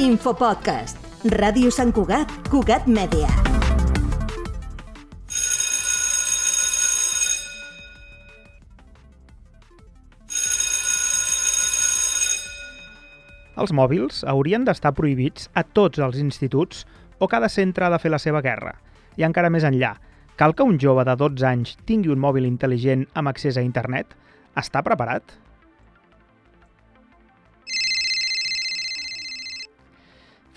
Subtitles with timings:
[0.00, 0.96] Infopodcast.
[1.28, 3.26] Ràdio Sant Cugat, Cugat Mèdia.
[13.60, 16.86] Els mòbils haurien d'estar prohibits a tots els instituts
[17.20, 18.72] o cada centre ha de fer la seva guerra?
[19.20, 19.92] I encara més enllà,
[20.40, 24.16] cal que un jove de 12 anys tingui un mòbil intel·ligent amb accés a internet?
[24.56, 25.36] Està preparat?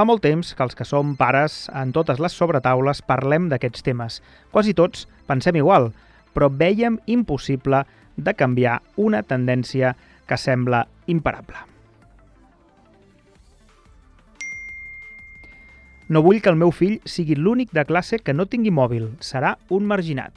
[0.00, 4.14] Fa molt temps que els que som pares en totes les sobretaules parlem d'aquests temes.
[4.48, 5.90] Quasi tots pensem igual,
[6.32, 7.82] però veiem impossible
[8.16, 9.90] de canviar una tendència
[10.24, 11.60] que sembla imparable.
[16.08, 19.10] No vull que el meu fill sigui l'únic de classe que no tingui mòbil.
[19.20, 20.32] Serà un marginat.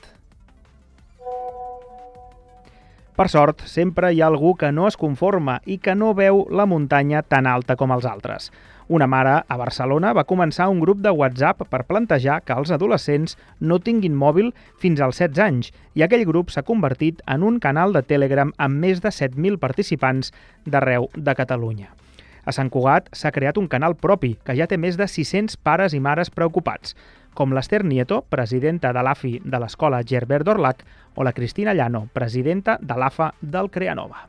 [3.13, 6.65] Per sort, sempre hi ha algú que no es conforma i que no veu la
[6.65, 8.47] muntanya tan alta com els altres.
[8.89, 13.37] Una mare a Barcelona va començar un grup de WhatsApp per plantejar que els adolescents
[13.59, 14.49] no tinguin mòbil
[14.81, 18.81] fins als 16 anys i aquell grup s'ha convertit en un canal de Telegram amb
[18.81, 20.33] més de 7.000 participants
[20.65, 21.93] d'arreu de Catalunya.
[22.43, 25.93] A Sant Cugat s'ha creat un canal propi que ja té més de 600 pares
[25.93, 26.97] i mares preocupats,
[27.33, 32.77] com l'Ester Nieto, presidenta de l'AFI de l'escola Gerbert d'Orlac, o la Cristina Llano, presidenta
[32.81, 34.27] de l'AFA del Creanova.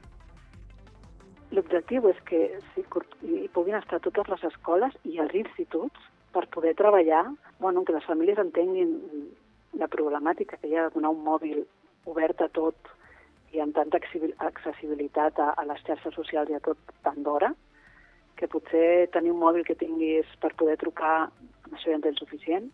[1.55, 2.41] L'objectiu és que
[3.23, 7.29] hi puguin estar totes les escoles i els instituts per poder treballar,
[7.61, 8.97] bueno, que les famílies entenguin
[9.79, 11.63] la problemàtica que hi ha de donar un mòbil
[12.11, 12.91] obert a tot
[13.55, 14.01] i amb tanta
[14.49, 17.53] accessibilitat a, a les xarxes socials i a tot tant d'hora,
[18.35, 21.31] que potser tenir un mòbil que tinguis per poder trucar,
[21.65, 22.67] amb això ja en tens suficient.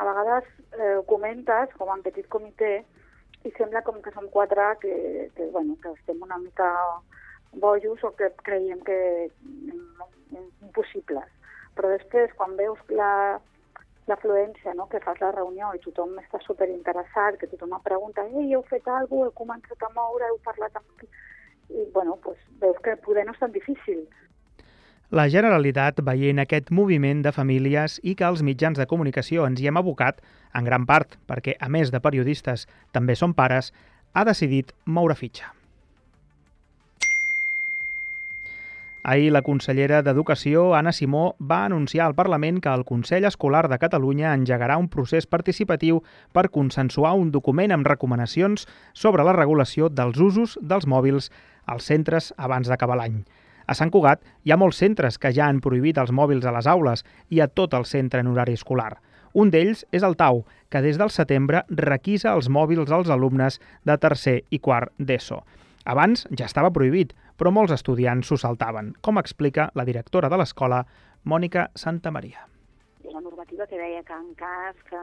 [0.00, 0.48] A vegades
[0.78, 2.72] eh, ho comentes com en petit comitè
[3.44, 4.94] i sembla com que som quatre que,
[5.36, 6.68] que, bueno, que estem una mica
[7.52, 8.98] bojos o que creiem que
[10.64, 11.28] impossibles.
[11.76, 13.40] Però després, quan veus la,
[14.10, 14.86] l'afluència no?
[14.90, 18.88] que fas la reunió i tothom està superinteressat, que tothom em pregunta ei, heu fet
[18.88, 21.04] alguna cosa, heu començat a moure, heu parlat amb...
[21.70, 24.00] I, bueno, pues, veus que poder no és tan difícil.
[25.10, 29.66] La Generalitat, veient aquest moviment de famílies i que els mitjans de comunicació ens hi
[29.66, 30.20] hem abocat,
[30.54, 33.72] en gran part perquè, a més de periodistes, també són pares,
[34.14, 35.50] ha decidit moure fitxa.
[39.02, 43.80] Ahir la consellera d'Educació, Anna Simó, va anunciar al Parlament que el Consell Escolar de
[43.82, 50.22] Catalunya engegarà un procés participatiu per consensuar un document amb recomanacions sobre la regulació dels
[50.22, 51.32] usos dels mòbils
[51.66, 53.24] als centres abans d'acabar l'any.
[53.70, 56.66] A Sant Cugat hi ha molts centres que ja han prohibit els mòbils a les
[56.66, 58.96] aules i a tot el centre en horari escolar.
[59.38, 63.96] Un d'ells és el Tau, que des del setembre requisa els mòbils als alumnes de
[64.02, 65.38] tercer i quart d'ESO.
[65.86, 70.82] Abans ja estava prohibit, però molts estudiants s'ho saltaven, com explica la directora de l'escola,
[71.22, 72.42] Mònica Santamaria.
[73.06, 75.00] La normativa que deia que en cas que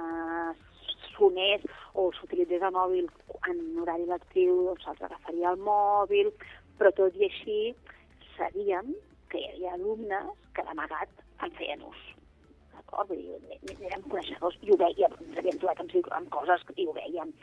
[1.16, 1.64] sonés
[1.96, 3.08] o s'utilitzés el mòbil
[3.48, 6.34] en horari lectiu, doncs se'ls agafaria el mòbil,
[6.78, 7.62] però tot i així
[8.38, 8.94] sabíem
[9.32, 11.10] que hi havia alumnes que d'amagat
[11.46, 12.04] en feien ús.
[12.76, 13.10] D'acord?
[13.12, 16.94] Vull dir, érem coneixedors i ho veiem, ens havíem trobat amb, amb coses i ho
[16.98, 17.34] veiem.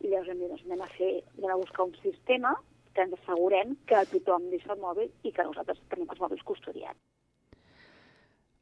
[0.00, 2.54] I llavors hem dit, doncs anem a fer, anem a buscar un sistema
[2.94, 7.00] que ens assegurem que tothom deixa el mòbil i que nosaltres tenim els mòbils custodiats.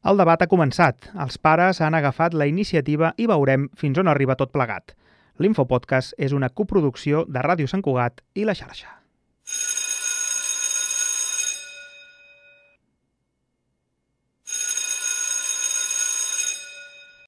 [0.02, 1.12] El debat ha començat.
[1.24, 4.96] Els pares han agafat la iniciativa i veurem fins on arriba tot plegat.
[5.38, 9.01] L'Infopodcast és una coproducció de Ràdio Sant Cugat i la xarxa.